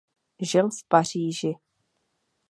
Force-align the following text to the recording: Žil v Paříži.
Žil 0.41 0.69
v 0.69 0.83
Paříži. 0.87 1.53